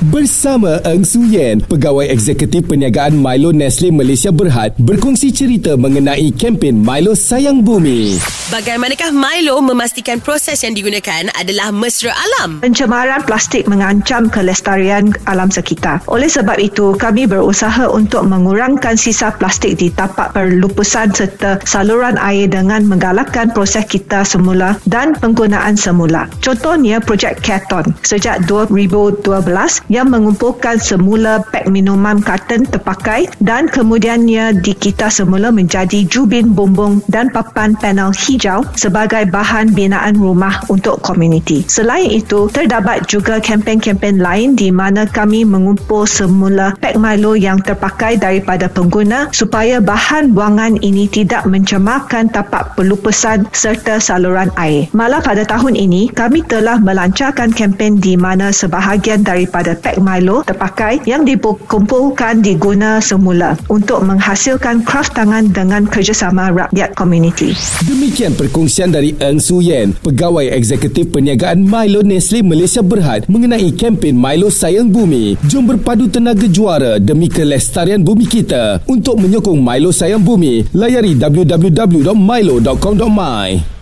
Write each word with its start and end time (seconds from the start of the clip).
Bersama 0.00 0.80
Eng 0.88 1.04
Su 1.04 1.20
Yen, 1.28 1.60
Pegawai 1.60 2.08
Eksekutif 2.08 2.64
Perniagaan 2.64 3.20
Milo 3.20 3.52
Nestle 3.52 3.92
Malaysia 3.92 4.32
Berhad 4.32 4.72
berkongsi 4.80 5.28
cerita 5.28 5.76
mengenai 5.76 6.32
kempen 6.32 6.80
Milo 6.80 7.12
Sayang 7.12 7.60
Bumi. 7.60 8.16
Bagaimanakah 8.50 9.14
Milo 9.14 9.62
memastikan 9.62 10.18
proses 10.18 10.66
yang 10.66 10.74
digunakan 10.74 11.30
adalah 11.38 11.70
mesra 11.70 12.10
alam? 12.10 12.58
Pencemaran 12.58 13.22
plastik 13.22 13.70
mengancam 13.70 14.26
kelestarian 14.26 15.14
alam 15.30 15.54
sekitar. 15.54 16.02
Oleh 16.10 16.26
sebab 16.26 16.58
itu, 16.58 16.98
kami 16.98 17.30
berusaha 17.30 17.86
untuk 17.86 18.26
mengurangkan 18.26 18.98
sisa 18.98 19.30
plastik 19.38 19.78
di 19.78 19.86
tapak 19.94 20.34
perlupusan 20.34 21.14
serta 21.14 21.62
saluran 21.62 22.18
air 22.18 22.50
dengan 22.50 22.90
menggalakkan 22.90 23.54
proses 23.54 23.86
kita 23.86 24.26
semula 24.26 24.74
dan 24.90 25.14
penggunaan 25.14 25.78
semula. 25.78 26.26
Contohnya, 26.42 26.98
projek 26.98 27.38
Keton. 27.46 27.94
Sejak 28.02 28.50
2012, 28.50 29.22
yang 29.94 30.10
mengumpulkan 30.10 30.82
semula 30.82 31.38
pek 31.54 31.70
minuman 31.70 32.18
karton 32.18 32.66
terpakai 32.66 33.30
dan 33.38 33.70
kemudiannya 33.70 34.58
dikita 34.58 35.06
semula 35.06 35.54
menjadi 35.54 36.02
jubin 36.10 36.50
bumbung 36.50 36.98
dan 37.06 37.30
papan 37.30 37.78
panel 37.78 38.10
hijau 38.40 38.64
sebagai 38.72 39.28
bahan 39.28 39.76
binaan 39.76 40.16
rumah 40.16 40.64
untuk 40.72 40.96
komuniti. 41.04 41.60
Selain 41.68 42.08
itu, 42.08 42.48
terdapat 42.48 43.04
juga 43.04 43.36
kempen-kempen 43.36 44.16
lain 44.16 44.56
di 44.56 44.72
mana 44.72 45.04
kami 45.04 45.44
mengumpul 45.44 46.08
semula 46.08 46.72
pek 46.80 46.96
Milo 46.96 47.36
yang 47.36 47.60
terpakai 47.60 48.16
daripada 48.16 48.72
pengguna 48.72 49.28
supaya 49.36 49.76
bahan 49.76 50.32
buangan 50.32 50.80
ini 50.80 51.04
tidak 51.12 51.44
mencemarkan 51.44 52.32
tapak 52.32 52.72
pelupusan 52.80 53.44
serta 53.52 54.00
saluran 54.00 54.48
air. 54.56 54.88
Malah 54.96 55.20
pada 55.20 55.44
tahun 55.44 55.76
ini, 55.76 56.08
kami 56.08 56.40
telah 56.48 56.80
melancarkan 56.80 57.52
kempen 57.52 58.00
di 58.00 58.16
mana 58.16 58.48
sebahagian 58.48 59.20
daripada 59.20 59.76
pek 59.76 60.00
Milo 60.00 60.40
terpakai 60.48 61.04
yang 61.04 61.28
dikumpulkan 61.28 62.40
diguna 62.40 63.04
semula 63.04 63.52
untuk 63.68 64.00
menghasilkan 64.00 64.80
kraft 64.88 65.12
tangan 65.12 65.52
dengan 65.52 65.84
kerjasama 65.84 66.48
rakyat 66.56 66.96
komuniti. 66.96 67.52
Demikian 67.84 68.29
perkongsian 68.36 68.92
dari 68.92 69.16
Eng 69.18 69.40
Su 69.40 69.64
Yen, 69.64 69.96
Pegawai 70.04 70.52
Eksekutif 70.52 71.08
Perniagaan 71.10 71.64
Milo 71.64 72.04
Nestle 72.04 72.44
Malaysia 72.44 72.84
Berhad 72.84 73.24
mengenai 73.26 73.72
kempen 73.74 74.14
Milo 74.14 74.52
Sayang 74.52 74.92
Bumi. 74.92 75.34
Jom 75.48 75.66
berpadu 75.66 76.06
tenaga 76.12 76.46
juara 76.46 77.00
demi 77.00 77.32
kelestarian 77.32 78.04
bumi 78.04 78.28
kita. 78.28 78.84
Untuk 78.84 79.16
menyokong 79.18 79.58
Milo 79.58 79.90
Sayang 79.90 80.20
Bumi, 80.20 80.68
layari 80.76 81.16
www.milo.com.my. 81.16 83.79